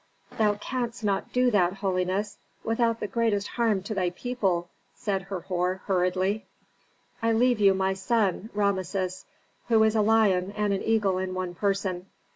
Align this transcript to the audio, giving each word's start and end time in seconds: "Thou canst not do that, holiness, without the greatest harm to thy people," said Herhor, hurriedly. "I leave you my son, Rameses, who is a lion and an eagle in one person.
"Thou 0.35 0.55
canst 0.55 1.03
not 1.03 1.31
do 1.31 1.51
that, 1.51 1.73
holiness, 1.73 2.39
without 2.63 2.99
the 2.99 3.05
greatest 3.05 3.49
harm 3.49 3.83
to 3.83 3.93
thy 3.93 4.09
people," 4.09 4.67
said 4.95 5.21
Herhor, 5.29 5.83
hurriedly. 5.85 6.47
"I 7.21 7.33
leave 7.33 7.59
you 7.59 7.75
my 7.75 7.93
son, 7.93 8.49
Rameses, 8.55 9.25
who 9.67 9.83
is 9.83 9.95
a 9.95 10.01
lion 10.01 10.53
and 10.57 10.73
an 10.73 10.81
eagle 10.81 11.19
in 11.19 11.35
one 11.35 11.53
person. 11.53 12.07